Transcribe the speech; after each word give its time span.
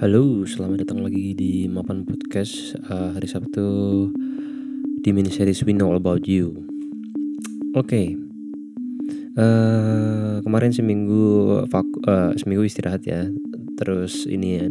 Halo, 0.00 0.48
selamat 0.48 0.88
datang 0.88 1.04
lagi 1.04 1.36
di 1.36 1.68
Mapan 1.68 2.08
Podcast 2.08 2.72
uh, 2.88 3.12
hari 3.12 3.28
Sabtu 3.28 3.68
di 5.04 5.12
mini 5.12 5.28
series 5.28 5.60
We 5.68 5.76
Know 5.76 5.92
All 5.92 6.00
About 6.00 6.24
You. 6.24 6.56
Oke, 7.76 7.84
okay. 7.84 8.06
uh, 9.36 9.44
eh, 9.44 10.34
kemarin 10.40 10.72
seminggu 10.72 11.52
uh, 11.68 12.32
seminggu 12.32 12.64
istirahat 12.64 13.04
ya. 13.04 13.28
Terus 13.76 14.24
ini 14.24 14.56
ya, 14.56 14.66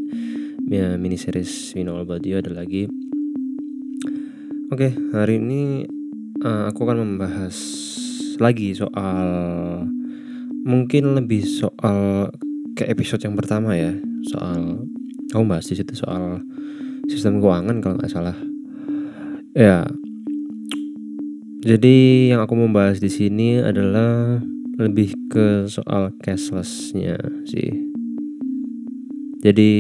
ya 0.66 0.88
mini 0.98 1.14
series 1.14 1.78
We 1.78 1.86
Know 1.86 2.02
All 2.02 2.10
About 2.10 2.26
You 2.26 2.42
ada 2.42 2.50
lagi. 2.50 2.90
Oke, 4.74 4.90
okay, 4.90 4.92
hari 5.14 5.38
ini 5.38 5.86
uh, 6.42 6.74
aku 6.74 6.90
akan 6.90 7.06
membahas 7.06 7.54
lagi 8.42 8.74
soal 8.74 9.30
mungkin 10.66 11.14
lebih 11.14 11.46
soal 11.46 12.34
ke 12.74 12.90
episode 12.90 13.22
yang 13.22 13.38
pertama 13.38 13.78
ya 13.78 13.94
soal 14.26 14.90
kamu 15.30 15.44
bahas 15.46 15.66
di 15.70 15.76
situ 15.78 15.94
soal 15.94 16.42
sistem 17.10 17.42
keuangan 17.42 17.82
kalau 17.82 17.96
nggak 17.98 18.14
salah. 18.14 18.38
Ya. 19.54 19.86
Jadi 21.60 22.32
yang 22.32 22.40
aku 22.46 22.56
mau 22.56 22.72
bahas 22.72 23.04
di 23.04 23.12
sini 23.12 23.60
adalah 23.60 24.40
lebih 24.80 25.12
ke 25.28 25.68
soal 25.68 26.16
cashlessnya 26.24 27.20
sih. 27.44 27.90
Jadi 29.40 29.72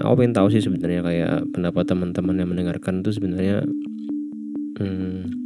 aku 0.00 0.12
pengen 0.20 0.36
tahu 0.36 0.48
sih 0.52 0.60
sebenarnya 0.60 1.00
kayak 1.04 1.36
pendapat 1.52 1.84
teman-teman 1.88 2.40
yang 2.40 2.48
mendengarkan 2.52 3.00
tuh 3.00 3.16
sebenarnya 3.16 3.64
hmm, 4.80 5.44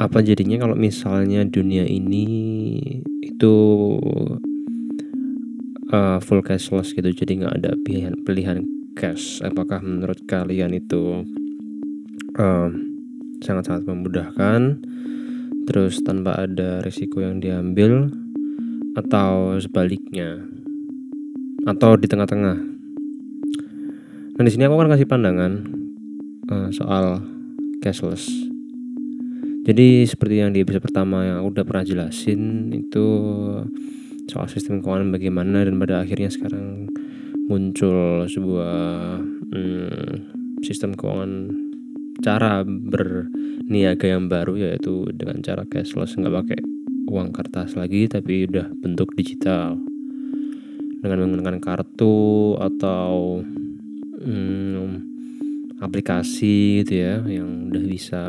apa 0.00 0.24
jadinya 0.24 0.60
kalau 0.60 0.76
misalnya 0.76 1.44
dunia 1.44 1.84
ini 1.84 2.24
itu 3.24 3.56
uh, 5.90 6.18
full 6.22 6.42
cashless 6.42 6.94
gitu 6.94 7.10
jadi 7.10 7.44
nggak 7.44 7.54
ada 7.62 7.70
pilihan 7.82 8.14
pilihan 8.24 8.62
cash. 8.98 9.40
Apakah 9.40 9.82
menurut 9.82 10.18
kalian 10.26 10.74
itu 10.74 11.24
uh, 12.38 12.68
sangat-sangat 13.42 13.86
memudahkan? 13.86 14.80
Terus 15.70 16.02
tanpa 16.02 16.34
ada 16.34 16.82
risiko 16.82 17.22
yang 17.22 17.38
diambil? 17.38 18.10
Atau 18.98 19.56
sebaliknya? 19.62 20.42
Atau 21.64 21.94
di 22.00 22.10
tengah-tengah? 22.10 22.58
Nah 24.34 24.42
di 24.42 24.50
sini 24.50 24.66
aku 24.66 24.74
akan 24.74 24.90
kasih 24.96 25.08
pandangan 25.08 25.52
uh, 26.50 26.68
soal 26.74 27.22
cashless. 27.84 28.26
Jadi 29.60 30.08
seperti 30.08 30.40
yang 30.40 30.50
di 30.56 30.64
episode 30.64 30.82
pertama 30.82 31.22
yang 31.22 31.44
udah 31.44 31.62
pernah 31.62 31.84
jelasin 31.84 32.72
itu 32.72 33.06
soal 34.28 34.50
sistem 34.50 34.84
keuangan 34.84 35.14
bagaimana 35.14 35.64
dan 35.64 35.80
pada 35.80 36.04
akhirnya 36.04 36.28
sekarang 36.28 36.90
muncul 37.48 38.28
sebuah 38.28 39.18
hmm, 39.54 40.10
sistem 40.62 40.94
keuangan 40.94 41.50
cara 42.20 42.62
berniaga 42.66 44.06
yang 44.06 44.28
baru 44.28 44.60
yaitu 44.60 45.08
dengan 45.16 45.40
cara 45.40 45.64
cashless 45.64 46.14
nggak 46.20 46.34
pakai 46.44 46.60
uang 47.10 47.32
kertas 47.32 47.74
lagi 47.74 48.06
tapi 48.06 48.46
udah 48.46 48.70
bentuk 48.70 49.10
digital. 49.16 49.80
Dengan 51.00 51.24
menggunakan 51.24 51.64
kartu 51.64 52.60
atau 52.60 53.40
hmm, 54.20 55.10
aplikasi 55.80 56.84
gitu 56.84 57.00
ya 57.00 57.24
yang 57.24 57.72
udah 57.72 57.84
bisa 57.88 58.22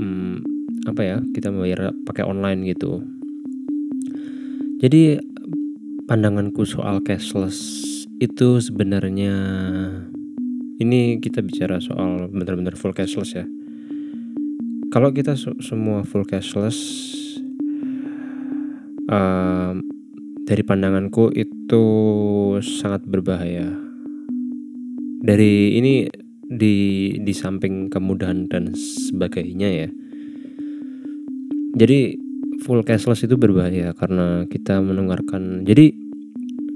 hmm, 0.00 0.34
apa 0.88 1.02
ya 1.04 1.16
kita 1.36 1.52
bayar 1.52 1.92
pakai 2.08 2.24
online 2.24 2.64
gitu 2.72 3.04
jadi 4.76 5.16
pandanganku 6.04 6.68
soal 6.68 7.00
cashless 7.00 7.82
itu 8.20 8.60
sebenarnya 8.60 9.34
ini 10.76 11.16
kita 11.16 11.40
bicara 11.40 11.80
soal 11.80 12.28
benar-benar 12.28 12.76
full 12.76 12.92
cashless 12.92 13.32
ya. 13.32 13.48
Kalau 14.92 15.12
kita 15.12 15.34
semua 15.36 16.04
full 16.04 16.28
cashless, 16.28 16.76
uh, 19.08 19.72
dari 20.46 20.62
pandanganku 20.62 21.32
itu 21.32 21.84
sangat 22.62 23.02
berbahaya. 23.08 23.72
Dari 25.24 25.80
ini 25.80 26.06
di 26.46 26.76
di 27.18 27.32
samping 27.34 27.88
kemudahan 27.90 28.46
dan 28.46 28.76
sebagainya 28.76 29.68
ya. 29.84 29.88
Jadi 31.76 32.25
full 32.64 32.80
cashless 32.86 33.26
itu 33.26 33.36
berbahaya 33.36 33.92
karena 33.92 34.46
kita 34.48 34.80
mendengarkan 34.80 35.66
jadi 35.66 35.92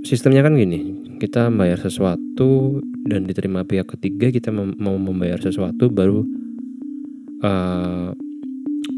sistemnya 0.04 0.44
kan 0.44 0.56
gini 0.56 0.96
kita 1.20 1.52
membayar 1.52 1.76
sesuatu 1.76 2.80
dan 3.04 3.28
diterima 3.28 3.64
pihak 3.64 3.92
ketiga 3.96 4.32
kita 4.32 4.48
mau 4.52 4.96
membayar 4.96 5.36
sesuatu 5.36 5.92
baru 5.92 6.24
uh, 7.44 8.12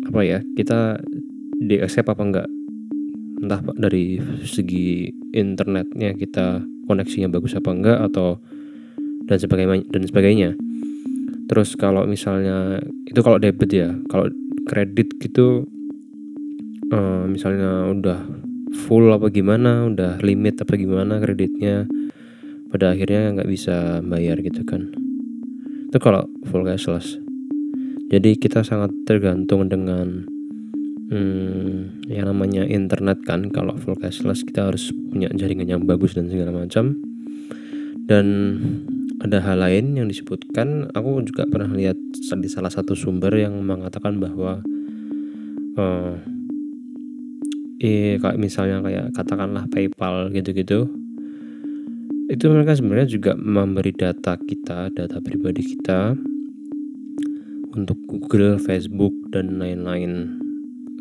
apa 0.06 0.20
ya 0.22 0.38
kita 0.54 1.02
di 1.62 1.78
accept 1.78 2.10
apa 2.10 2.22
enggak. 2.22 2.48
Entah 3.42 3.60
dari 3.74 4.22
segi 4.46 5.10
internetnya 5.34 6.14
kita 6.14 6.62
koneksinya 6.86 7.30
bagus 7.30 7.58
apa 7.58 7.70
enggak 7.74 7.98
atau 8.10 8.38
dan 9.26 9.38
sebagainya 9.38 9.86
dan 9.90 10.02
sebagainya. 10.06 10.50
Terus 11.50 11.74
kalau 11.74 12.06
misalnya 12.06 12.78
itu 13.06 13.20
kalau 13.22 13.38
debit 13.38 13.70
ya 13.70 13.90
kalau 14.10 14.30
kredit 14.66 15.10
gitu 15.18 15.66
uh, 16.92 17.24
misalnya 17.26 17.88
udah 17.90 18.20
full 18.86 19.08
apa 19.12 19.28
gimana 19.32 19.88
udah 19.88 20.20
limit 20.24 20.60
apa 20.60 20.76
gimana 20.76 21.20
kreditnya 21.20 21.84
pada 22.72 22.96
akhirnya 22.96 23.36
nggak 23.36 23.50
bisa 23.50 24.00
bayar 24.04 24.40
gitu 24.40 24.64
kan. 24.64 24.92
Itu 25.92 25.98
kalau 26.00 26.24
full 26.48 26.64
cashless. 26.64 27.20
Jadi 28.08 28.36
kita 28.36 28.64
sangat 28.64 28.92
tergantung 29.08 29.68
dengan 29.68 30.24
hmm, 31.12 32.08
yang 32.08 32.32
namanya 32.32 32.64
internet 32.64 33.20
kan. 33.28 33.52
Kalau 33.52 33.76
full 33.76 33.96
cashless 34.00 34.40
kita 34.44 34.72
harus 34.72 34.88
punya 35.12 35.28
jaringan 35.36 35.68
yang 35.68 35.82
bagus 35.84 36.16
dan 36.16 36.32
segala 36.32 36.64
macam. 36.64 36.96
Dan 38.08 38.26
ada 39.20 39.38
hal 39.44 39.60
lain 39.60 40.00
yang 40.00 40.08
disebutkan 40.08 40.90
aku 40.96 41.22
juga 41.28 41.46
pernah 41.46 41.70
lihat 41.70 41.96
di 42.16 42.48
salah 42.48 42.72
satu 42.72 42.96
sumber 42.96 43.36
yang 43.36 43.54
mengatakan 43.62 44.18
bahwa 44.18 44.64
uh, 45.78 46.16
eh, 47.82 48.14
kayak 48.22 48.38
misalnya 48.38 48.78
kayak 48.78 49.10
katakanlah 49.10 49.66
PayPal 49.66 50.30
gitu-gitu. 50.30 50.86
Itu 52.30 52.48
mereka 52.48 52.78
sebenarnya 52.78 53.08
juga 53.10 53.32
memberi 53.34 53.90
data 53.92 54.38
kita 54.38 54.94
data 54.94 55.18
pribadi 55.18 55.74
kita 55.74 56.14
untuk 57.74 57.98
Google, 58.06 58.62
Facebook 58.62 59.12
dan 59.34 59.58
lain-lain. 59.58 60.38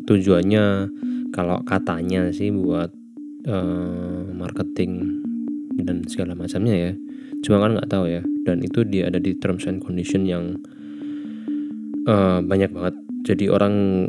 Tujuannya 0.04 0.90
kalau 1.30 1.62
katanya 1.62 2.34
sih 2.34 2.50
buat 2.50 2.90
uh, 3.46 4.28
marketing 4.34 5.22
dan 5.80 6.04
segala 6.04 6.36
macamnya 6.36 6.90
ya 6.90 6.92
cuma 7.42 7.58
kan 7.58 7.74
nggak 7.78 7.90
tahu 7.90 8.06
ya. 8.10 8.22
Dan 8.46 8.62
itu 8.62 8.82
dia 8.86 9.10
ada 9.10 9.18
di 9.18 9.34
terms 9.38 9.66
and 9.70 9.82
condition 9.82 10.26
yang 10.26 10.58
uh, 12.06 12.38
banyak 12.42 12.70
banget. 12.70 12.94
Jadi 13.26 13.50
orang 13.50 14.06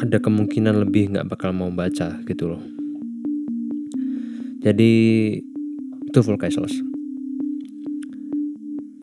ada 0.00 0.18
kemungkinan 0.18 0.82
lebih 0.86 1.14
nggak 1.14 1.28
bakal 1.30 1.54
mau 1.54 1.70
baca 1.70 2.18
gitu 2.26 2.54
loh. 2.54 2.62
Jadi 4.64 4.92
itu 6.14 6.18
full 6.22 6.38
cashless 6.38 6.78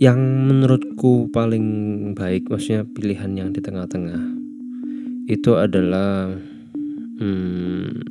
yang 0.02 0.18
menurutku 0.50 1.29
paling 1.29 1.68
baik 2.18 2.50
maksudnya 2.50 2.90
pilihan 2.90 3.38
yang 3.38 3.50
di 3.53 3.62
tengah-tengah 3.62 4.34
itu 5.29 5.53
adalah 5.53 6.34
hmm, 7.22 8.02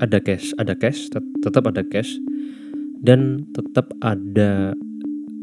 ada 0.00 0.16
cash 0.24 0.56
ada 0.56 0.72
cash 0.72 1.12
tet 1.12 1.20
tetap 1.44 1.68
ada 1.68 1.84
cash 1.84 2.16
dan 3.04 3.44
tetap 3.52 3.92
ada 4.00 4.72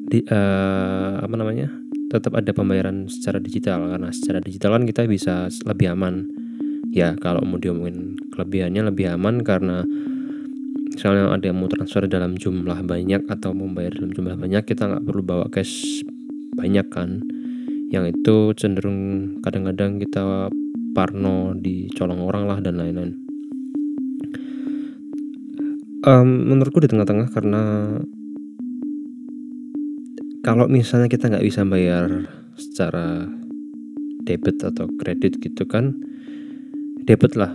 di 0.09 0.25
uh, 0.25 1.21
apa 1.21 1.35
namanya 1.37 1.69
tetap 2.07 2.39
ada 2.39 2.51
pembayaran 2.55 3.11
secara 3.11 3.43
digital 3.43 3.91
karena 3.91 4.09
secara 4.15 4.39
digital 4.39 4.79
kan 4.79 4.83
kita 4.87 5.03
bisa 5.07 5.51
lebih 5.67 5.91
aman. 5.91 6.27
Ya 6.95 7.13
kalau 7.19 7.43
mau 7.43 7.59
diomongin 7.59 8.15
kelebihannya 8.31 8.87
lebih 8.87 9.11
aman 9.11 9.43
karena 9.43 9.83
misalnya 10.87 11.29
ada 11.29 11.45
yang 11.45 11.59
mau 11.59 11.67
transfer 11.67 12.07
dalam 12.07 12.39
jumlah 12.39 12.79
banyak 12.87 13.27
atau 13.27 13.51
mau 13.51 13.67
bayar 13.69 13.99
dalam 13.99 14.15
jumlah 14.15 14.35
banyak 14.39 14.63
kita 14.63 14.87
nggak 14.87 15.03
perlu 15.03 15.21
bawa 15.21 15.45
cash 15.51 16.01
banyak 16.55 16.87
kan. 16.87 17.21
Yang 17.91 18.19
itu 18.19 18.35
cenderung 18.55 18.99
kadang-kadang 19.43 19.99
kita 19.99 20.51
parno 20.95 21.53
dicolong 21.53 22.23
orang 22.23 22.43
lah 22.49 22.59
dan 22.63 22.79
lain-lain. 22.79 23.13
Um, 26.07 26.47
menurutku 26.47 26.79
di 26.79 26.87
tengah-tengah 26.87 27.27
karena 27.35 27.61
kalau 30.47 30.63
misalnya 30.71 31.11
kita 31.11 31.27
nggak 31.27 31.43
bisa 31.43 31.67
bayar 31.67 32.07
secara 32.55 33.27
debit 34.23 34.63
atau 34.63 34.87
kredit 34.95 35.43
gitu 35.43 35.67
kan 35.67 35.91
debit 37.03 37.35
lah. 37.35 37.51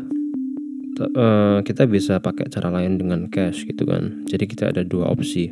Uh, 1.00 1.64
kita 1.64 1.88
bisa 1.88 2.20
pakai 2.20 2.52
cara 2.52 2.68
lain 2.68 3.00
dengan 3.00 3.32
cash 3.32 3.64
gitu 3.64 3.88
kan. 3.88 4.28
Jadi 4.28 4.44
kita 4.44 4.76
ada 4.76 4.84
dua 4.84 5.08
opsi. 5.08 5.48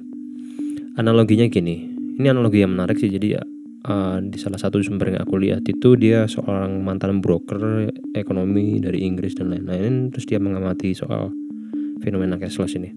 Analoginya 1.01 1.49
gini 1.49 1.89
ini 2.21 2.29
analogi 2.29 2.61
yang 2.61 2.77
menarik 2.77 3.01
sih. 3.01 3.09
Jadi 3.09 3.33
uh, 3.33 4.21
di 4.21 4.37
salah 4.37 4.61
satu 4.61 4.77
sumber 4.85 5.17
yang 5.17 5.25
aku 5.25 5.41
lihat 5.41 5.65
itu 5.65 5.97
dia 5.97 6.29
seorang 6.29 6.85
mantan 6.85 7.25
broker 7.25 7.89
ekonomi 8.13 8.85
dari 8.85 9.09
Inggris 9.09 9.33
dan 9.33 9.49
lain-lain 9.49 10.13
terus 10.13 10.29
dia 10.29 10.37
mengamati 10.37 10.93
soal 10.93 11.33
fenomena 12.05 12.37
cashless 12.37 12.77
ini. 12.77 12.93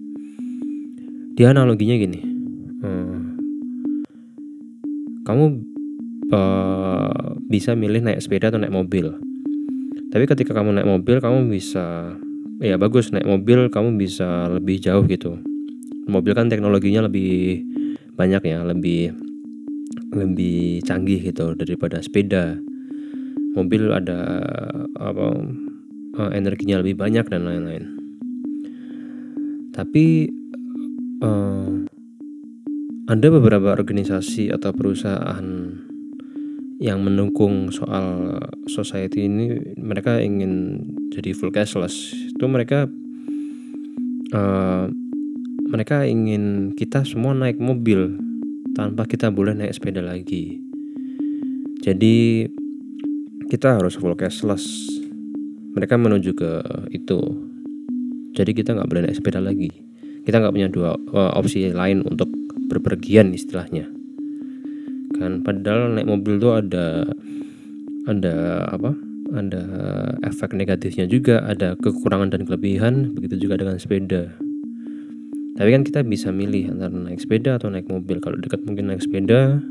Dia 1.32 1.56
analoginya 1.56 1.96
gini 1.96 2.33
kamu 5.24 5.64
uh, 6.30 7.36
bisa 7.48 7.72
milih 7.72 8.04
naik 8.04 8.20
sepeda 8.20 8.52
atau 8.52 8.60
naik 8.60 8.72
mobil. 8.72 9.16
Tapi 10.12 10.24
ketika 10.30 10.54
kamu 10.54 10.78
naik 10.78 10.88
mobil 10.88 11.18
kamu 11.18 11.50
bisa 11.50 12.14
ya 12.62 12.78
bagus 12.78 13.10
naik 13.10 13.26
mobil 13.26 13.66
kamu 13.72 13.98
bisa 13.98 14.46
lebih 14.52 14.78
jauh 14.78 15.02
gitu. 15.08 15.40
Mobil 16.06 16.36
kan 16.36 16.52
teknologinya 16.52 17.08
lebih 17.08 17.64
banyak 18.14 18.42
ya 18.44 18.62
lebih 18.62 19.16
lebih 20.14 20.84
canggih 20.86 21.18
gitu 21.18 21.56
daripada 21.58 21.98
sepeda. 21.98 22.60
Mobil 23.56 23.90
ada 23.90 24.44
apa 24.98 25.26
uh, 26.20 26.30
energinya 26.30 26.78
lebih 26.84 27.00
banyak 27.00 27.26
dan 27.26 27.48
lain-lain. 27.48 27.84
Tapi 29.74 30.30
uh, 31.22 31.82
ada 33.04 33.26
beberapa 33.28 33.68
organisasi 33.76 34.48
atau 34.48 34.72
perusahaan 34.72 35.44
yang 36.80 36.98
mendukung 37.04 37.68
soal 37.68 38.40
society 38.64 39.28
ini 39.28 39.60
mereka 39.76 40.20
ingin 40.20 40.80
jadi 41.12 41.36
full 41.36 41.52
cashless. 41.52 42.16
Itu 42.32 42.48
mereka 42.48 42.88
uh, 44.32 44.88
mereka 45.68 46.08
ingin 46.08 46.72
kita 46.72 47.04
semua 47.04 47.36
naik 47.36 47.60
mobil 47.60 48.16
tanpa 48.72 49.04
kita 49.04 49.28
boleh 49.28 49.52
naik 49.52 49.76
sepeda 49.76 50.00
lagi. 50.00 50.60
Jadi 51.84 52.48
kita 53.52 53.78
harus 53.78 54.00
full 54.00 54.16
cashless. 54.16 54.64
Mereka 55.76 56.00
menuju 56.00 56.32
ke 56.32 56.52
itu. 56.88 57.20
Jadi 58.34 58.50
kita 58.56 58.74
nggak 58.74 58.88
boleh 58.88 59.02
naik 59.06 59.16
sepeda 59.20 59.38
lagi. 59.44 59.70
Kita 60.24 60.40
nggak 60.40 60.54
punya 60.56 60.68
dua 60.72 60.96
uh, 61.12 61.36
opsi 61.36 61.68
lain 61.70 62.02
untuk 62.02 62.32
berpergian 62.74 63.30
istilahnya. 63.30 63.86
Kan 65.14 65.46
padahal 65.46 65.94
naik 65.94 66.10
mobil 66.10 66.42
tuh 66.42 66.58
ada 66.58 67.06
ada 68.10 68.66
apa? 68.68 68.92
Ada 69.34 69.62
efek 70.26 70.52
negatifnya 70.52 71.08
juga 71.08 71.42
ada 71.46 71.78
kekurangan 71.80 72.34
dan 72.34 72.42
kelebihan 72.44 73.14
begitu 73.14 73.48
juga 73.48 73.62
dengan 73.62 73.78
sepeda. 73.78 74.34
Tapi 75.54 75.68
kan 75.70 75.82
kita 75.86 76.02
bisa 76.02 76.34
milih 76.34 76.74
antara 76.74 76.90
naik 76.90 77.22
sepeda 77.22 77.62
atau 77.62 77.70
naik 77.70 77.86
mobil. 77.86 78.18
Kalau 78.18 78.36
dekat 78.42 78.66
mungkin 78.66 78.90
naik 78.90 79.06
sepeda 79.06 79.62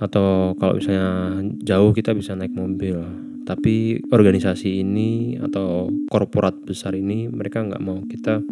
atau 0.00 0.56
kalau 0.56 0.80
misalnya 0.80 1.40
jauh 1.62 1.94
kita 1.94 2.10
bisa 2.12 2.34
naik 2.34 2.52
mobil. 2.52 2.98
Tapi 3.46 4.02
organisasi 4.10 4.82
ini 4.82 5.38
atau 5.38 5.90
korporat 6.10 6.58
besar 6.66 6.94
ini 6.94 7.26
mereka 7.26 7.62
nggak 7.62 7.82
mau 7.82 8.02
kita 8.06 8.42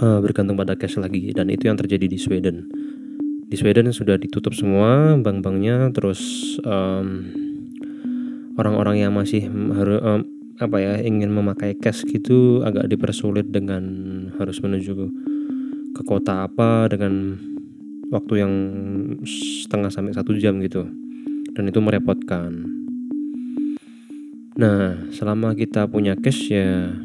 uh, 0.00 0.18
bergantung 0.20 0.56
pada 0.56 0.76
cash 0.76 1.00
lagi. 1.00 1.32
Dan 1.32 1.48
itu 1.48 1.68
yang 1.68 1.76
terjadi 1.76 2.06
di 2.08 2.18
Sweden. 2.20 2.68
Di 3.46 3.54
Sweden 3.54 3.94
sudah 3.94 4.18
ditutup 4.18 4.50
semua 4.52 5.14
bank-banknya 5.22 5.94
terus 5.94 6.18
orang 6.66 7.30
orang-orang 8.58 9.06
yang 9.06 9.12
masih 9.14 9.46
harus 9.46 10.02
um, 10.02 10.26
apa 10.56 10.76
ya 10.80 10.94
ingin 11.04 11.30
memakai 11.30 11.76
cash 11.76 12.02
gitu 12.08 12.64
agak 12.64 12.88
dipersulit 12.88 13.52
dengan 13.52 13.84
harus 14.40 14.58
menuju 14.58 14.90
ke, 14.96 15.06
ke 15.94 16.02
kota 16.02 16.48
apa 16.48 16.90
dengan 16.90 17.38
waktu 18.10 18.34
yang 18.40 18.52
setengah 19.22 19.94
sampai 19.94 20.10
satu 20.10 20.34
jam 20.34 20.58
gitu. 20.58 20.88
Dan 21.54 21.70
itu 21.70 21.78
merepotkan. 21.78 22.66
Nah 24.58 25.06
selama 25.14 25.54
kita 25.54 25.86
punya 25.86 26.18
cash 26.18 26.50
ya 26.50 26.98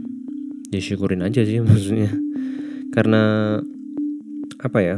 disyukurin 0.73 1.21
aja 1.21 1.45
sih 1.45 1.59
maksudnya 1.61 2.15
karena 2.91 3.57
apa 4.61 4.79
ya 4.83 4.97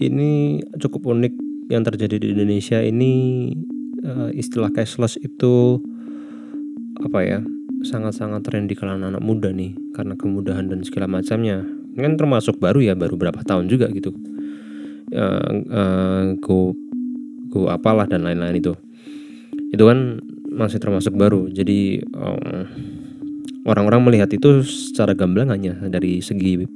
ini 0.00 0.62
cukup 0.80 1.12
unik 1.12 1.34
yang 1.70 1.86
terjadi 1.86 2.16
di 2.18 2.28
Indonesia. 2.34 2.80
Ini 2.80 3.12
uh, 4.02 4.30
istilah 4.34 4.72
cashless 4.72 5.20
itu 5.20 5.78
apa 7.00 7.20
ya 7.24 7.38
sangat-sangat 7.80 8.44
tren 8.44 8.68
di 8.68 8.76
kalangan 8.76 9.16
anak 9.16 9.22
muda 9.24 9.48
nih 9.52 9.72
karena 9.94 10.16
kemudahan 10.16 10.66
dan 10.66 10.80
segala 10.82 11.06
macamnya. 11.06 11.62
Kan 11.94 12.16
termasuk 12.16 12.58
baru 12.58 12.80
ya 12.80 12.94
baru 12.96 13.20
berapa 13.20 13.44
tahun 13.44 13.68
juga 13.68 13.92
gitu. 13.92 14.16
Uh, 15.10 15.52
uh, 15.68 16.22
go 16.40 16.72
go 17.50 17.68
apalah 17.68 18.08
dan 18.08 18.24
lain-lain 18.24 18.58
itu. 18.58 18.72
Itu 19.70 19.86
kan 19.86 20.18
masih 20.50 20.82
termasuk 20.82 21.14
baru. 21.14 21.46
Jadi 21.52 22.02
orang 22.16 22.66
orang-orang 23.68 24.00
melihat 24.10 24.30
itu 24.32 24.64
secara 24.66 25.12
gamblang 25.14 25.52
hanya 25.52 25.76
dari 25.86 26.18
segi 26.24 26.66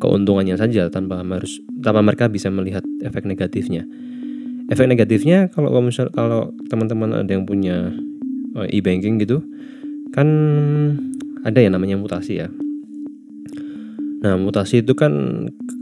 keuntungannya 0.00 0.56
saja 0.56 0.88
tanpa 0.88 1.20
harus 1.20 1.60
tanpa 1.84 2.00
mereka 2.00 2.26
bisa 2.32 2.48
melihat 2.48 2.82
efek 3.04 3.28
negatifnya. 3.28 3.84
Efek 4.72 4.88
negatifnya 4.88 5.52
kalau 5.52 5.68
misal 5.84 6.08
kalau 6.10 6.56
teman-teman 6.72 7.20
ada 7.20 7.30
yang 7.30 7.44
punya 7.44 7.92
uh, 8.56 8.66
e-banking 8.72 9.20
gitu 9.20 9.44
kan 10.10 10.26
ada 11.44 11.58
yang 11.60 11.76
namanya 11.76 12.00
mutasi 12.00 12.40
ya. 12.42 12.48
Nah, 14.20 14.36
mutasi 14.36 14.84
itu 14.84 14.92
kan 14.92 15.12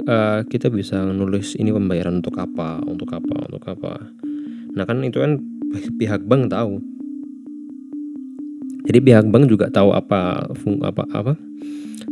uh, 0.07 0.47
kita 0.47 0.71
bisa 0.71 1.03
nulis 1.11 1.59
ini 1.59 1.75
pembayaran 1.75 2.23
untuk 2.23 2.39
apa, 2.39 2.79
untuk 2.87 3.11
apa, 3.11 3.35
untuk 3.51 3.65
apa. 3.67 4.15
Nah, 4.79 4.87
kan 4.87 5.03
itu 5.03 5.19
kan 5.19 5.43
pihak 5.99 6.23
bank 6.23 6.55
tahu. 6.55 6.79
Jadi 8.87 8.99
pihak 9.03 9.27
bank 9.27 9.51
juga 9.51 9.69
tahu 9.69 9.91
apa 9.91 10.49
apa 10.87 11.03
apa 11.13 11.33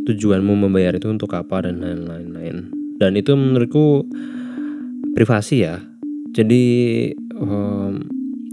tujuanmu 0.07 0.55
membayar 0.55 0.95
itu 0.95 1.11
untuk 1.11 1.35
apa 1.35 1.67
dan 1.67 1.83
lain-lain. 1.83 2.71
Dan 2.97 3.13
itu 3.19 3.35
menurutku 3.35 4.07
privasi 5.13 5.67
ya. 5.67 5.83
Jadi 6.33 6.65
um, 7.37 8.01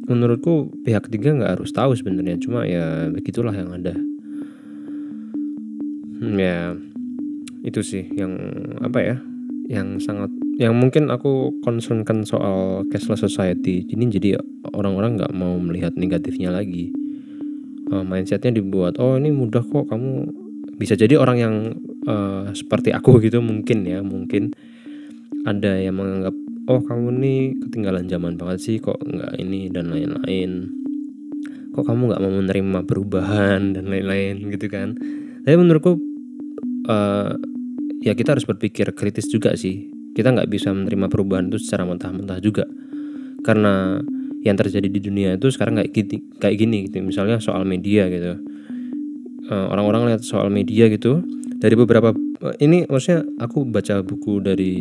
menurutku 0.10 0.72
pihak 0.84 1.08
ketiga 1.08 1.36
nggak 1.36 1.60
harus 1.60 1.72
tahu 1.72 1.96
sebenarnya. 1.96 2.42
Cuma 2.42 2.68
ya 2.68 3.08
begitulah 3.14 3.56
yang 3.56 3.72
ada. 3.72 3.96
Hmm, 6.24 6.36
ya 6.40 6.76
itu 7.64 7.80
sih 7.80 8.04
yang 8.16 8.36
apa 8.84 9.00
ya 9.00 9.16
yang 9.72 9.96
sangat 10.04 10.28
yang 10.60 10.76
mungkin 10.76 11.08
aku 11.08 11.56
concernkan 11.64 12.28
soal 12.28 12.84
cashless 12.92 13.24
society. 13.24 13.88
Ini 13.88 14.04
jadi 14.12 14.30
orang-orang 14.76 15.20
nggak 15.20 15.34
mau 15.36 15.56
melihat 15.60 15.96
negatifnya 15.96 16.52
lagi. 16.52 16.92
Uh, 17.92 18.04
mindsetnya 18.04 18.64
dibuat 18.64 18.96
oh 18.96 19.20
ini 19.20 19.30
mudah 19.30 19.60
kok 19.60 19.92
kamu 19.92 20.43
bisa 20.78 20.98
jadi 20.98 21.16
orang 21.22 21.38
yang 21.38 21.56
uh, 22.10 22.50
seperti 22.54 22.94
aku 22.94 23.18
gitu 23.26 23.40
mungkin 23.40 23.86
ya 23.86 24.02
mungkin 24.02 24.54
ada 25.44 25.76
yang 25.76 26.00
menganggap 26.00 26.36
oh 26.72 26.80
kamu 26.80 27.08
nih 27.20 27.42
ketinggalan 27.68 28.08
zaman 28.08 28.40
banget 28.40 28.60
sih 28.64 28.76
kok 28.80 29.00
nggak 29.04 29.36
ini 29.40 29.68
dan 29.68 29.92
lain-lain. 29.92 30.72
Kok 31.74 31.84
kamu 31.84 32.14
nggak 32.14 32.22
mau 32.22 32.32
menerima 32.32 32.80
perubahan 32.86 33.76
dan 33.76 33.90
lain-lain 33.90 34.40
gitu 34.54 34.72
kan. 34.72 34.96
Tapi 35.44 35.56
menurutku 35.58 36.00
uh, 36.88 37.34
ya 38.00 38.14
kita 38.16 38.38
harus 38.38 38.48
berpikir 38.48 38.94
kritis 38.96 39.28
juga 39.28 39.58
sih. 39.60 39.92
Kita 40.14 40.32
nggak 40.32 40.48
bisa 40.48 40.72
menerima 40.72 41.10
perubahan 41.10 41.50
itu 41.50 41.60
secara 41.60 41.84
mentah-mentah 41.84 42.40
juga. 42.40 42.64
Karena 43.44 44.00
yang 44.46 44.56
terjadi 44.56 44.88
di 44.88 45.00
dunia 45.02 45.36
itu 45.36 45.50
sekarang 45.52 45.82
kayak 45.82 45.92
gini 45.92 46.18
kayak 46.40 46.56
gini 46.56 46.78
gitu. 46.88 47.04
Misalnya 47.04 47.44
soal 47.44 47.68
media 47.68 48.08
gitu 48.08 48.53
orang-orang 49.52 50.14
lihat 50.14 50.24
soal 50.24 50.48
media 50.48 50.88
gitu 50.88 51.24
dari 51.64 51.80
beberapa 51.80 52.12
eh, 52.44 52.56
ini 52.60 52.84
maksudnya 52.84 53.24
aku 53.40 53.64
baca 53.64 54.04
buku 54.04 54.44
dari 54.44 54.74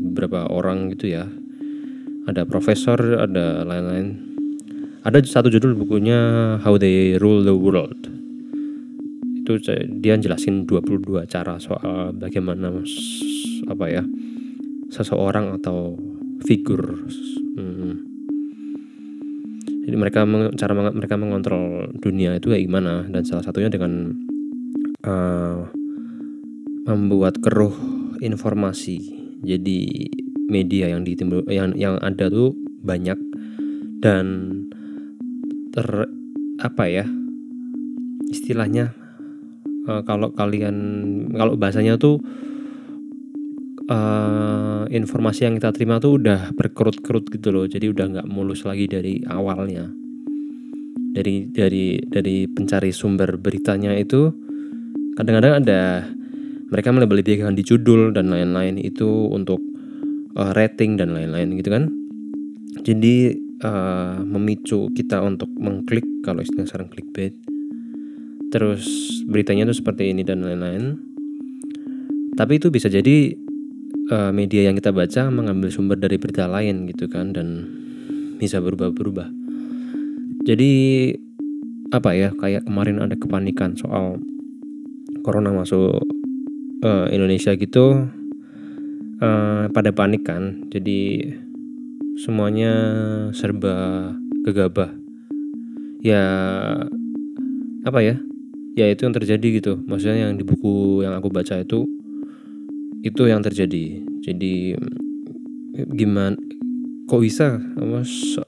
beberapa 0.00 0.48
orang 0.48 0.88
gitu 0.96 1.12
ya. 1.12 1.28
Ada 2.24 2.48
profesor 2.48 2.96
ada 3.20 3.68
lain-lain. 3.68 4.16
Ada 5.04 5.20
satu 5.24 5.52
judul 5.52 5.76
bukunya 5.76 6.56
How 6.64 6.80
They 6.80 7.20
Rule 7.20 7.44
the 7.44 7.52
World. 7.52 8.08
Itu 9.44 9.60
dia 10.00 10.16
jelasin 10.16 10.64
22 10.64 11.24
cara 11.28 11.56
soal 11.60 12.16
bagaimana 12.16 12.72
apa 13.68 13.84
ya 13.88 14.04
seseorang 14.92 15.60
atau 15.60 15.96
figur. 16.44 17.04
Hmm, 17.56 18.09
jadi 19.90 19.98
mereka 19.98 20.22
cara 20.54 20.72
mereka 20.94 21.18
mengontrol 21.18 21.90
dunia 21.98 22.38
itu 22.38 22.54
kayak 22.54 22.62
gimana. 22.62 23.02
Dan 23.10 23.26
salah 23.26 23.42
satunya 23.42 23.66
dengan 23.66 24.14
uh, 25.02 25.66
membuat 26.86 27.42
keruh 27.42 27.74
informasi. 28.22 29.02
Jadi 29.42 30.06
media 30.46 30.94
yang 30.94 31.02
ditimbul 31.02 31.42
yang 31.50 31.74
yang 31.74 31.98
ada 31.98 32.30
tuh 32.30 32.54
banyak. 32.86 33.18
Dan 33.98 34.26
ter 35.74 36.06
apa 36.62 36.84
ya 36.86 37.06
istilahnya 38.30 38.94
uh, 39.90 40.06
kalau 40.06 40.30
kalian 40.30 40.76
kalau 41.34 41.58
bahasanya 41.58 41.98
tuh 41.98 42.22
uh, 43.90 44.86
informasi 44.88 45.50
yang 45.50 45.58
kita 45.58 45.74
terima 45.74 45.98
tuh 45.98 46.22
udah 46.22 46.54
berkerut-kerut 46.54 47.26
gitu 47.28 47.50
loh. 47.50 47.66
Jadi 47.66 47.90
udah 47.90 48.06
nggak 48.16 48.28
mulus 48.30 48.62
lagi 48.62 48.86
dari 48.86 49.20
awalnya. 49.26 49.90
Dari 51.10 51.50
dari 51.50 51.98
dari 52.06 52.46
pencari 52.46 52.94
sumber 52.94 53.34
beritanya 53.34 53.90
itu 53.98 54.30
kadang-kadang 55.18 55.66
ada 55.66 56.06
mereka 56.70 56.94
melebel-lebelkan 56.94 57.58
di 57.58 57.66
judul 57.66 58.14
dan 58.14 58.30
lain-lain 58.30 58.78
itu 58.78 59.26
untuk 59.26 59.58
uh, 60.38 60.54
rating 60.54 60.94
dan 60.94 61.10
lain-lain 61.10 61.58
gitu 61.58 61.74
kan. 61.74 61.90
Jadi 62.86 63.34
uh, 63.66 64.22
memicu 64.22 64.86
kita 64.94 65.18
untuk 65.18 65.50
mengklik 65.58 66.06
kalau 66.22 66.46
istilah 66.46 66.70
sekarang 66.70 66.88
clickbait. 66.94 67.34
Terus 68.54 68.86
beritanya 69.26 69.66
itu 69.66 69.82
seperti 69.82 70.14
ini 70.14 70.22
dan 70.22 70.46
lain-lain. 70.46 70.94
Tapi 72.38 72.62
itu 72.62 72.70
bisa 72.70 72.86
jadi 72.86 73.34
uh, 74.10 74.30
media 74.34 74.66
yang 74.68 74.76
kita 74.76 74.90
baca 74.90 75.30
mengambil 75.30 75.70
sumber 75.70 75.96
dari 75.96 76.18
berita 76.18 76.50
lain 76.50 76.90
gitu 76.90 77.06
kan 77.06 77.30
dan 77.32 77.64
bisa 78.36 78.58
berubah-berubah. 78.58 79.30
Jadi 80.44 80.72
apa 81.90 82.10
ya 82.14 82.30
kayak 82.34 82.66
kemarin 82.66 83.02
ada 83.02 83.14
kepanikan 83.18 83.74
soal 83.74 84.18
corona 85.22 85.52
masuk 85.54 86.00
uh, 86.82 87.06
Indonesia 87.10 87.54
gitu 87.54 88.10
uh, 89.22 89.64
pada 89.70 89.90
panik 89.94 90.26
kan. 90.26 90.66
Jadi 90.72 91.30
semuanya 92.18 92.72
serba 93.36 94.10
gegabah. 94.42 94.90
Ya 96.00 96.24
apa 97.84 98.00
ya? 98.00 98.16
Ya 98.78 98.88
itu 98.88 99.04
yang 99.04 99.12
terjadi 99.12 99.60
gitu. 99.60 99.72
Maksudnya 99.84 100.30
yang 100.30 100.40
di 100.40 100.44
buku 100.46 101.04
yang 101.04 101.12
aku 101.12 101.28
baca 101.28 101.60
itu 101.60 101.99
itu 103.00 103.22
yang 103.28 103.40
terjadi. 103.40 104.04
Jadi 104.20 104.76
gimana 105.96 106.36
kok 107.08 107.22
bisa 107.22 107.58
apa 107.58 108.00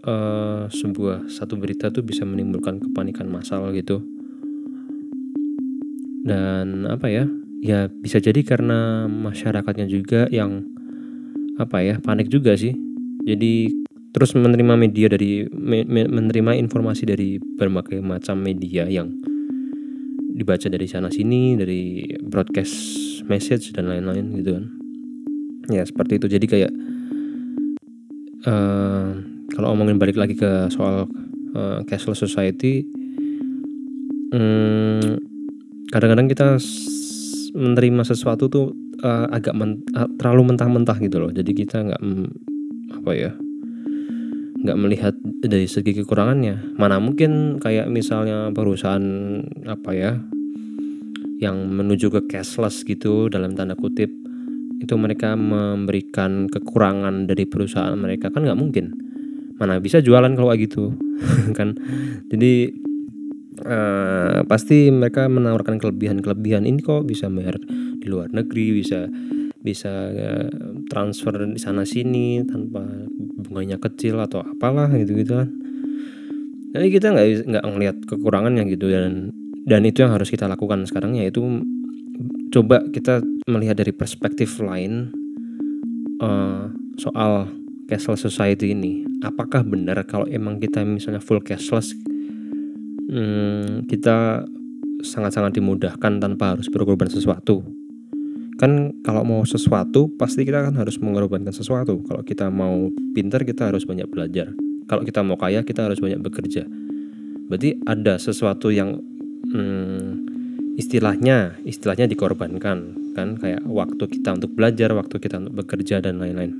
uh, 0.06 0.64
sebuah 0.70 1.26
satu 1.26 1.58
berita 1.58 1.90
tuh 1.90 2.06
bisa 2.06 2.22
menimbulkan 2.22 2.78
kepanikan 2.78 3.26
massal 3.26 3.72
gitu? 3.74 4.04
Dan 6.22 6.86
apa 6.86 7.10
ya 7.10 7.26
ya 7.62 7.90
bisa 7.90 8.22
jadi 8.22 8.42
karena 8.46 9.10
masyarakatnya 9.10 9.86
juga 9.90 10.30
yang 10.30 10.62
apa 11.58 11.82
ya 11.82 11.98
panik 11.98 12.30
juga 12.30 12.54
sih. 12.54 12.76
Jadi 13.22 13.70
terus 14.12 14.36
menerima 14.36 14.76
media 14.76 15.08
dari 15.08 15.48
me, 15.48 15.88
me, 15.88 16.04
menerima 16.04 16.58
informasi 16.60 17.08
dari 17.08 17.40
berbagai 17.40 18.04
macam 18.04 18.38
media 18.38 18.84
yang 18.86 19.08
dibaca 20.32 20.66
dari 20.66 20.88
sana 20.88 21.12
sini 21.12 21.54
dari 21.54 22.08
broadcast 22.24 22.74
message 23.28 23.70
dan 23.76 23.88
lain-lain 23.92 24.32
gitu 24.40 24.50
kan. 24.56 24.64
Ya 25.70 25.84
seperti 25.86 26.18
itu. 26.18 26.26
Jadi 26.26 26.46
kayak 26.48 26.72
uh, 28.48 29.08
kalau 29.52 29.76
omongin 29.76 30.00
balik 30.00 30.16
lagi 30.16 30.34
ke 30.34 30.72
soal 30.72 31.06
uh, 31.54 31.84
cashless 31.84 32.18
society 32.24 32.82
kadang 34.32 35.20
kadang-kadang 35.92 36.28
kita 36.32 36.48
menerima 37.52 38.02
sesuatu 38.08 38.48
tuh 38.48 38.72
uh, 39.04 39.28
agak 39.28 39.52
men 39.52 39.84
terlalu 40.16 40.56
mentah-mentah 40.56 40.96
gitu 41.04 41.20
loh. 41.20 41.28
Jadi 41.28 41.52
kita 41.52 41.84
nggak 41.84 42.02
apa 42.96 43.12
ya 43.12 43.32
nggak 44.62 44.78
melihat 44.78 45.14
dari 45.42 45.66
segi 45.66 45.92
kekurangannya. 45.98 46.78
Mana 46.78 47.02
mungkin 47.02 47.58
kayak 47.58 47.90
misalnya 47.90 48.54
perusahaan 48.54 49.02
apa 49.66 49.90
ya 49.92 50.12
yang 51.42 51.66
menuju 51.74 52.14
ke 52.14 52.20
cashless 52.30 52.86
gitu 52.86 53.26
dalam 53.26 53.58
tanda 53.58 53.74
kutip 53.74 54.08
itu 54.78 54.94
mereka 54.98 55.34
memberikan 55.34 56.46
kekurangan 56.46 57.26
dari 57.26 57.46
perusahaan 57.46 57.94
mereka. 57.98 58.30
Kan 58.30 58.46
nggak 58.46 58.58
mungkin. 58.58 58.86
Mana 59.58 59.78
bisa 59.82 59.98
jualan 59.98 60.32
kalau 60.34 60.54
gitu 60.54 60.94
kan? 61.58 61.74
Jadi 62.30 62.70
uh, 63.66 64.46
pasti 64.46 64.90
mereka 64.94 65.26
menawarkan 65.26 65.82
kelebihan-kelebihan. 65.82 66.66
Ini 66.66 66.78
kok 66.82 67.06
bisa 67.06 67.26
bayar 67.26 67.58
di 67.98 68.06
luar 68.10 68.30
negeri 68.34 68.82
bisa 68.82 69.06
bisa 69.62 70.10
uh, 70.10 70.50
transfer 70.90 71.32
di 71.46 71.58
sana 71.58 71.86
sini 71.86 72.42
tanpa 72.42 72.82
bunganya 73.46 73.78
kecil 73.78 74.18
atau 74.18 74.42
apalah 74.42 74.90
gitu 74.98 75.14
gitu 75.16 75.38
kan. 75.38 75.48
Jadi 76.72 76.86
kita 76.90 77.06
nggak 77.14 77.26
nggak 77.48 77.64
ngelihat 77.64 77.96
kekurangannya 78.04 78.64
gitu 78.68 78.90
dan 78.90 79.30
dan 79.62 79.86
itu 79.86 80.02
yang 80.02 80.12
harus 80.12 80.28
kita 80.28 80.50
lakukan 80.50 80.82
sekarang 80.84 81.14
yaitu 81.14 81.40
coba 82.50 82.82
kita 82.90 83.22
melihat 83.46 83.78
dari 83.78 83.94
perspektif 83.94 84.58
lain 84.58 85.14
uh, 86.18 86.68
soal 86.98 87.46
cashless 87.86 88.26
society 88.26 88.74
ini. 88.74 89.06
Apakah 89.22 89.62
benar 89.62 90.02
kalau 90.04 90.26
emang 90.26 90.58
kita 90.58 90.82
misalnya 90.82 91.22
full 91.22 91.38
cashless 91.40 91.94
hmm, 93.12 93.86
kita 93.86 94.42
sangat-sangat 95.02 95.58
dimudahkan 95.58 96.22
tanpa 96.22 96.56
harus 96.56 96.70
berkorban 96.70 97.10
sesuatu 97.10 97.81
kan 98.62 98.94
kalau 99.02 99.26
mau 99.26 99.42
sesuatu 99.42 100.06
pasti 100.14 100.46
kita 100.46 100.70
kan 100.70 100.78
harus 100.78 100.94
mengorbankan 101.02 101.50
sesuatu. 101.50 101.98
Kalau 102.06 102.22
kita 102.22 102.46
mau 102.46 102.94
pintar 103.10 103.42
kita 103.42 103.74
harus 103.74 103.82
banyak 103.82 104.06
belajar. 104.06 104.54
Kalau 104.86 105.02
kita 105.02 105.26
mau 105.26 105.34
kaya 105.34 105.66
kita 105.66 105.90
harus 105.90 105.98
banyak 105.98 106.22
bekerja. 106.22 106.62
Berarti 107.50 107.82
ada 107.82 108.22
sesuatu 108.22 108.70
yang 108.70 109.02
hmm, 109.50 110.78
istilahnya 110.78 111.58
istilahnya 111.66 112.06
dikorbankan 112.06 112.94
kan? 113.18 113.34
Kayak 113.42 113.66
waktu 113.66 114.04
kita 114.06 114.38
untuk 114.38 114.54
belajar 114.54 114.94
waktu 114.94 115.18
kita 115.18 115.42
untuk 115.42 115.66
bekerja 115.66 115.98
dan 115.98 116.22
lain-lain. 116.22 116.54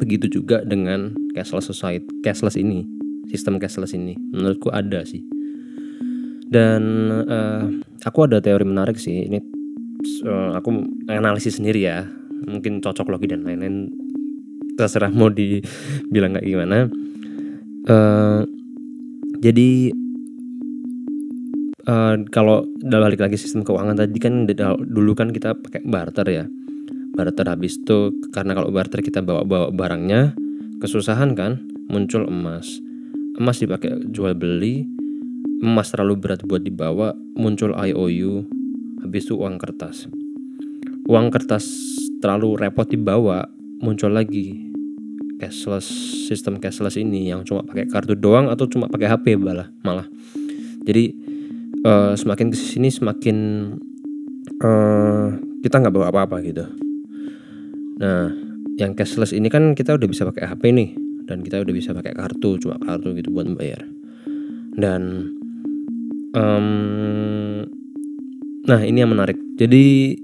Begitu 0.00 0.32
juga 0.32 0.64
dengan 0.64 1.12
cashless 1.36 1.68
society 1.68 2.08
cashless 2.24 2.56
ini 2.56 2.88
sistem 3.28 3.60
cashless 3.60 3.92
ini. 3.92 4.16
Menurutku 4.16 4.72
ada 4.72 5.04
sih. 5.04 5.20
Dan 6.48 7.12
uh, 7.28 7.68
aku 8.00 8.24
ada 8.24 8.40
teori 8.40 8.64
menarik 8.64 8.96
sih. 8.96 9.28
Ini 9.28 9.57
aku 10.54 10.68
analisis 11.10 11.58
sendiri 11.58 11.86
ya. 11.86 12.06
Mungkin 12.46 12.80
cocok 12.82 13.10
logi 13.10 13.30
dan 13.30 13.42
lain-lain. 13.42 13.90
Terserah 14.78 15.10
mau 15.10 15.30
dibilang 15.30 16.38
kayak 16.38 16.46
gimana. 16.46 16.86
Uh, 17.88 18.46
jadi 19.42 19.90
uh, 21.88 22.14
kalau 22.30 22.68
balik 22.84 23.18
lagi 23.18 23.40
sistem 23.40 23.64
keuangan 23.66 23.98
tadi 23.98 24.18
kan 24.22 24.46
dulu 24.86 25.18
kan 25.18 25.34
kita 25.34 25.58
pakai 25.58 25.82
barter 25.82 26.26
ya. 26.30 26.44
Barter 27.18 27.46
habis 27.50 27.82
itu 27.82 28.14
karena 28.30 28.54
kalau 28.54 28.70
barter 28.70 29.02
kita 29.02 29.18
bawa 29.24 29.42
bawa 29.42 29.74
barangnya 29.74 30.38
kesusahan 30.78 31.34
kan 31.34 31.58
muncul 31.90 32.26
emas. 32.30 32.78
Emas 33.38 33.58
dipakai 33.58 34.10
jual 34.14 34.38
beli 34.38 34.86
emas 35.58 35.90
terlalu 35.90 36.14
berat 36.22 36.46
buat 36.46 36.62
dibawa 36.62 37.18
muncul 37.34 37.74
IOU 37.74 38.46
habis 39.02 39.26
itu 39.28 39.34
uang 39.38 39.56
kertas 39.60 40.06
uang 41.08 41.28
kertas 41.32 41.64
terlalu 42.18 42.58
repot 42.58 42.86
dibawa 42.88 43.46
muncul 43.78 44.10
lagi 44.10 44.68
cashless 45.38 45.86
sistem 46.26 46.58
cashless 46.58 46.98
ini 46.98 47.30
yang 47.30 47.46
cuma 47.46 47.62
pakai 47.62 47.86
kartu 47.86 48.18
doang 48.18 48.50
atau 48.50 48.66
cuma 48.66 48.90
pakai 48.90 49.06
HP 49.06 49.38
malah 49.38 49.70
malah 49.86 50.06
jadi 50.82 51.14
uh, 51.84 52.14
semakin 52.16 52.50
ke 52.50 52.56
sini 52.58 52.88
semakin 52.88 53.36
uh, 54.62 55.28
kita 55.62 55.82
nggak 55.82 55.94
bawa 55.94 56.08
apa-apa 56.10 56.36
gitu. 56.46 56.64
Nah, 57.98 58.30
yang 58.78 58.94
cashless 58.94 59.34
ini 59.34 59.50
kan 59.50 59.74
kita 59.74 59.98
udah 59.98 60.08
bisa 60.08 60.22
pakai 60.24 60.46
HP 60.46 60.70
nih 60.70 60.90
dan 61.26 61.42
kita 61.42 61.60
udah 61.60 61.74
bisa 61.74 61.90
pakai 61.92 62.14
kartu 62.14 62.56
cuma 62.62 62.78
kartu 62.78 63.12
gitu 63.18 63.34
buat 63.34 63.50
bayar. 63.58 63.84
Dan 64.78 65.34
um, 66.32 66.68
nah 68.68 68.84
ini 68.84 69.00
yang 69.00 69.10
menarik. 69.10 69.40
Jadi 69.56 70.14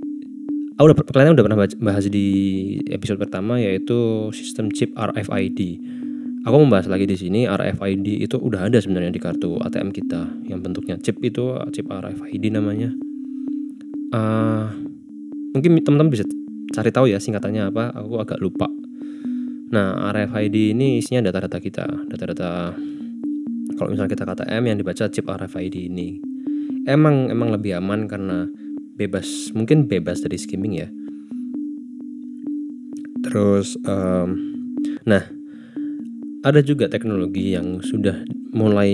aku 0.76 0.84
udah 0.92 0.96
kalian 1.08 1.34
udah 1.34 1.44
pernah 1.48 1.60
bahas 1.80 2.04
di 2.12 2.28
episode 2.92 3.18
pertama 3.18 3.56
yaitu 3.56 4.28
sistem 4.36 4.68
chip 4.68 4.92
RFID 4.92 5.80
Aku 6.44 6.60
membahas 6.60 6.92
lagi 6.92 7.08
di 7.08 7.16
sini 7.16 7.48
RFID 7.48 8.20
itu 8.20 8.36
udah 8.36 8.68
ada 8.68 8.76
sebenarnya 8.76 9.08
di 9.08 9.16
kartu 9.16 9.56
ATM 9.64 9.88
kita 9.96 10.28
yang 10.44 10.60
bentuknya 10.60 11.00
chip 11.00 11.16
itu 11.24 11.56
chip 11.72 11.88
RFID 11.88 12.52
namanya. 12.52 12.92
Uh, 14.12 14.68
mungkin 15.56 15.80
teman-teman 15.80 16.12
bisa 16.12 16.28
cari 16.76 16.92
tahu 16.92 17.08
ya 17.08 17.16
singkatannya 17.16 17.72
apa. 17.72 17.96
Aku 17.96 18.20
agak 18.20 18.44
lupa. 18.44 18.68
Nah 19.72 20.12
RFID 20.12 20.76
ini 20.76 21.00
isinya 21.00 21.24
data-data 21.32 21.56
kita, 21.64 21.88
data-data 22.12 22.76
kalau 23.80 23.88
misalnya 23.88 24.12
kita 24.12 24.28
kata 24.28 24.44
M 24.44 24.68
yang 24.68 24.76
dibaca 24.76 25.08
chip 25.08 25.24
RFID 25.24 25.88
ini. 25.88 26.33
Emang 26.84 27.32
emang 27.32 27.48
lebih 27.48 27.80
aman 27.80 28.04
karena 28.04 28.44
bebas, 28.94 29.50
mungkin 29.56 29.88
bebas 29.88 30.20
dari 30.20 30.36
skimming 30.36 30.74
ya. 30.78 30.88
Terus, 33.24 33.80
um, 33.88 34.36
nah 35.08 35.24
ada 36.44 36.60
juga 36.60 36.92
teknologi 36.92 37.56
yang 37.56 37.80
sudah 37.80 38.20
mulai 38.52 38.92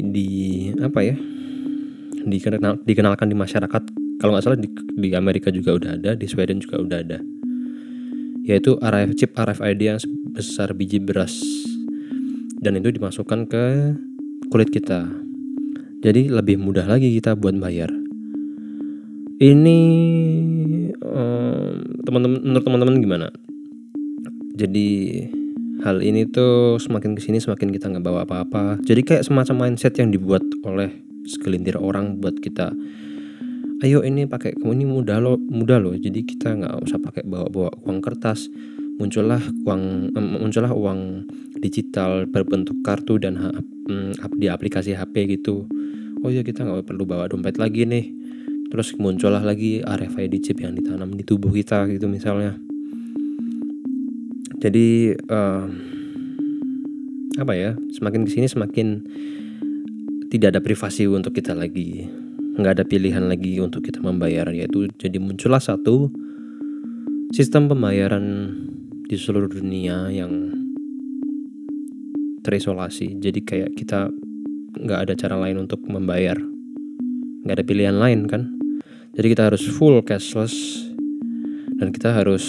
di 0.00 0.28
apa 0.80 1.00
ya 1.04 1.16
dikenal, 2.24 2.80
dikenalkan 2.88 3.28
di 3.28 3.36
masyarakat. 3.36 3.82
Kalau 4.20 4.32
nggak 4.32 4.44
salah 4.44 4.56
di, 4.56 4.68
di 4.96 5.08
Amerika 5.12 5.52
juga 5.52 5.76
udah 5.76 6.00
ada 6.00 6.16
di 6.16 6.24
Sweden 6.24 6.60
juga 6.60 6.80
udah 6.80 6.98
ada. 7.04 7.18
Yaitu 8.48 8.80
RF 8.80 9.10
chip 9.20 9.36
RFID 9.36 9.80
yang 9.80 10.00
sebesar 10.00 10.72
biji 10.72 11.00
beras. 11.00 11.36
Dan 12.60 12.80
itu 12.80 12.92
dimasukkan 12.92 13.48
ke 13.48 13.64
kulit 14.52 14.68
kita 14.72 15.29
jadi 16.00 16.32
lebih 16.32 16.56
mudah 16.56 16.88
lagi 16.88 17.12
kita 17.16 17.36
buat 17.36 17.56
bayar. 17.60 17.92
Ini 19.40 19.78
teman-teman 22.04 22.40
menurut 22.44 22.64
teman-teman 22.64 22.96
gimana? 23.00 23.26
Jadi 24.56 24.88
hal 25.80 26.04
ini 26.04 26.28
tuh 26.28 26.76
semakin 26.76 27.16
ke 27.16 27.20
sini 27.24 27.40
semakin 27.40 27.72
kita 27.72 27.88
nggak 27.88 28.04
bawa 28.04 28.28
apa-apa. 28.28 28.80
Jadi 28.84 29.00
kayak 29.00 29.24
semacam 29.24 29.68
mindset 29.68 29.96
yang 29.96 30.12
dibuat 30.12 30.44
oleh 30.64 30.92
segelintir 31.24 31.80
orang 31.80 32.20
buat 32.20 32.36
kita 32.40 32.72
ayo 33.80 34.04
ini 34.04 34.28
pakai 34.28 34.60
kamu 34.60 34.76
ini 34.76 34.86
mudah 34.86 35.18
loh 35.20 35.40
mudah 35.40 35.80
loh. 35.80 35.96
Jadi 35.96 36.24
kita 36.24 36.52
nggak 36.52 36.84
usah 36.84 37.00
pakai 37.00 37.24
bawa-bawa 37.24 37.72
uang 37.84 38.00
kertas. 38.04 38.48
Muncullah 39.00 39.40
uang 39.64 40.12
muncullah 40.12 40.76
uang 40.76 41.24
digital 41.64 42.28
berbentuk 42.28 42.84
kartu 42.84 43.16
dan 43.16 43.40
mm, 43.88 44.20
di 44.36 44.52
aplikasi 44.52 44.92
HP 44.92 45.40
gitu 45.40 45.64
oh 46.24 46.30
ya 46.30 46.44
kita 46.44 46.64
nggak 46.64 46.86
perlu 46.86 47.04
bawa 47.08 47.28
dompet 47.28 47.56
lagi 47.56 47.84
nih. 47.88 48.12
Terus 48.70 48.94
muncullah 49.00 49.42
lagi 49.42 49.82
RFID 49.82 50.34
chip 50.40 50.62
yang 50.62 50.78
ditanam 50.78 51.10
di 51.10 51.26
tubuh 51.26 51.50
kita 51.50 51.90
gitu 51.90 52.06
misalnya. 52.06 52.54
Jadi 54.60 55.16
uh, 55.16 55.66
apa 57.40 57.52
ya 57.56 57.72
semakin 57.96 58.28
ke 58.28 58.30
sini 58.30 58.46
semakin 58.46 59.02
tidak 60.30 60.54
ada 60.54 60.60
privasi 60.62 61.08
untuk 61.08 61.34
kita 61.34 61.56
lagi. 61.56 62.06
Nggak 62.60 62.72
ada 62.78 62.84
pilihan 62.86 63.24
lagi 63.26 63.58
untuk 63.58 63.82
kita 63.88 63.98
membayar 64.04 64.46
yaitu 64.52 64.86
jadi 65.00 65.18
muncullah 65.18 65.58
satu 65.58 66.12
sistem 67.32 67.66
pembayaran 67.66 68.54
di 69.08 69.16
seluruh 69.18 69.50
dunia 69.50 70.12
yang 70.14 70.54
terisolasi. 72.46 73.18
Jadi 73.18 73.40
kayak 73.42 73.70
kita 73.74 74.12
nggak 74.80 75.00
ada 75.08 75.14
cara 75.16 75.36
lain 75.36 75.60
untuk 75.60 75.84
membayar. 75.84 76.36
Nggak 77.44 77.56
ada 77.60 77.64
pilihan 77.64 77.96
lain 77.96 78.24
kan? 78.26 78.48
Jadi 79.16 79.26
kita 79.36 79.52
harus 79.52 79.62
full 79.66 80.00
cashless 80.06 80.86
dan 81.76 81.92
kita 81.92 82.12
harus 82.12 82.44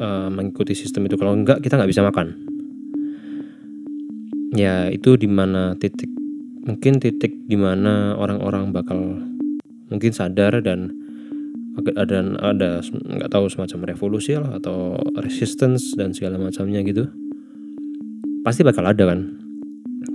uh, 0.00 0.32
mengikuti 0.32 0.72
sistem 0.72 1.08
itu. 1.08 1.16
Kalau 1.20 1.36
enggak 1.36 1.60
kita 1.60 1.76
nggak 1.76 1.90
bisa 1.90 2.04
makan. 2.04 2.36
Ya 4.56 4.88
itu 4.88 5.20
di 5.20 5.28
mana 5.28 5.76
titik 5.76 6.08
mungkin 6.64 7.00
titik 7.00 7.32
di 7.48 7.56
mana 7.56 8.16
orang-orang 8.16 8.72
bakal 8.72 9.20
mungkin 9.88 10.12
sadar 10.12 10.60
dan 10.60 10.92
ada 11.96 12.20
ada 12.42 12.70
nggak 12.82 13.30
tahu 13.30 13.46
semacam 13.46 13.94
revolusi 13.94 14.34
lah 14.34 14.58
atau 14.58 14.98
resistance 15.22 15.94
dan 15.94 16.12
segala 16.12 16.36
macamnya 16.40 16.82
gitu. 16.82 17.06
Pasti 18.42 18.64
bakal 18.64 18.88
ada 18.88 19.14
kan? 19.14 19.20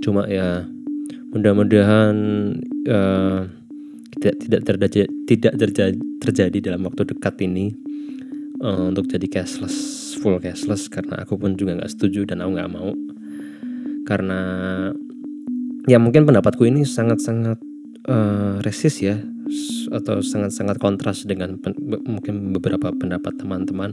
Cuma 0.02 0.28
ya 0.28 0.66
mudah-mudahan 1.34 2.14
uh, 2.86 3.42
tidak 4.14 4.34
tidak 4.38 4.60
terjadi 4.62 5.00
tidak 5.26 5.54
terjadi 5.58 5.98
terjadi 6.22 6.58
dalam 6.70 6.86
waktu 6.86 7.02
dekat 7.10 7.34
ini 7.42 7.74
uh, 8.62 8.88
untuk 8.88 9.10
jadi 9.10 9.26
cashless 9.26 10.04
full 10.22 10.38
cashless. 10.38 10.86
Karena 10.86 11.26
aku 11.26 11.36
pun 11.36 11.58
juga 11.58 11.76
nggak 11.76 11.90
setuju 11.90 12.24
dan 12.30 12.40
aku 12.40 12.50
nggak 12.54 12.72
mau. 12.72 12.94
Karena 14.06 14.40
ya 15.90 15.98
mungkin 15.98 16.24
pendapatku 16.24 16.62
ini 16.64 16.86
sangat-sangat 16.86 17.58
uh, 18.06 18.62
resis 18.62 19.02
ya. 19.02 19.18
Atau 19.92 20.24
sangat-sangat 20.24 20.80
kontras 20.80 21.28
dengan 21.28 21.60
pen, 21.60 21.76
mungkin 22.06 22.56
beberapa 22.56 22.94
pendapat 22.94 23.36
teman-teman. 23.36 23.92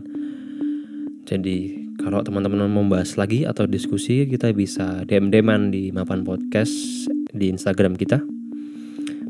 Jadi 1.27 1.89
kalau 2.01 2.25
teman-teman 2.25 2.65
mau 2.65 2.81
membahas 2.81 3.13
lagi 3.13 3.45
atau 3.45 3.69
diskusi 3.69 4.25
kita 4.25 4.49
bisa 4.57 5.05
DM-DMan 5.05 5.69
di 5.69 5.93
Mapan 5.93 6.25
Podcast 6.25 7.00
di 7.31 7.51
Instagram 7.51 7.95
kita 7.95 8.23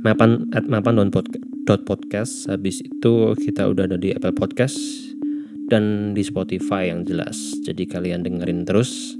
mapan 0.02 0.50
at 0.54 0.66
mapan 0.66 0.98
podcast 1.86 2.50
habis 2.50 2.82
itu 2.82 3.38
kita 3.38 3.70
udah 3.70 3.86
ada 3.88 3.96
di 3.96 4.12
Apple 4.12 4.34
Podcast 4.34 4.76
dan 5.72 6.12
di 6.12 6.20
Spotify 6.20 6.92
yang 6.92 7.08
jelas. 7.08 7.56
Jadi 7.64 7.88
kalian 7.88 8.28
dengerin 8.28 8.68
terus 8.68 9.16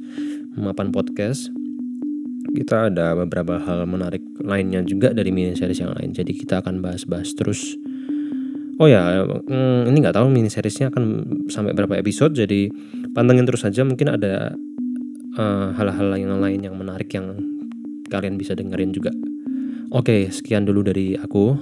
Mapan 0.60 0.92
Podcast. 0.92 1.48
Kita 2.52 2.92
ada 2.92 3.16
beberapa 3.16 3.56
hal 3.64 3.88
menarik 3.88 4.20
lainnya 4.44 4.84
juga 4.84 5.16
dari 5.16 5.32
mini 5.32 5.56
series 5.56 5.80
yang 5.80 5.96
lain. 5.96 6.12
Jadi 6.12 6.36
kita 6.36 6.60
akan 6.60 6.84
bahas-bahas 6.84 7.32
terus. 7.32 7.80
Oh 8.82 8.90
ya, 8.90 9.24
hmm, 9.24 9.88
ini 9.88 9.98
nggak 10.04 10.20
tahu 10.20 10.28
mini 10.28 10.52
seriesnya 10.52 10.92
akan 10.92 11.24
sampai 11.48 11.72
berapa 11.72 11.96
episode. 11.96 12.36
Jadi 12.36 12.68
pantengin 13.16 13.48
terus 13.48 13.64
saja. 13.64 13.88
Mungkin 13.88 14.12
ada 14.12 14.52
eh, 15.40 15.68
hal-hal 15.80 16.10
uh, 16.12 16.20
yang 16.20 16.36
lain 16.44 16.60
yang 16.68 16.76
menarik 16.76 17.08
yang 17.16 17.32
kalian 18.12 18.36
bisa 18.36 18.52
dengerin 18.52 18.92
juga. 18.92 19.16
Oke, 19.96 20.28
sekian 20.28 20.68
dulu 20.68 20.84
dari 20.84 21.16
aku 21.16 21.56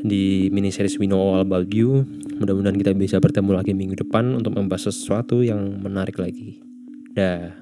di 0.00 0.48
mini 0.48 0.72
series 0.72 0.96
We 0.96 1.04
Know 1.04 1.20
All 1.20 1.44
About 1.44 1.68
You. 1.68 2.08
Mudah-mudahan 2.40 2.80
kita 2.80 2.96
bisa 2.96 3.20
bertemu 3.20 3.60
lagi 3.60 3.76
minggu 3.76 4.00
depan 4.00 4.40
untuk 4.40 4.56
membahas 4.56 4.88
sesuatu 4.88 5.44
yang 5.44 5.84
menarik 5.84 6.16
lagi. 6.16 6.56
Dah. 7.12 7.59